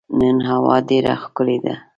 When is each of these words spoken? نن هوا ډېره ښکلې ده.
نن 0.19 0.37
هوا 0.49 0.75
ډېره 0.89 1.13
ښکلې 1.21 1.57
ده. 1.63 1.73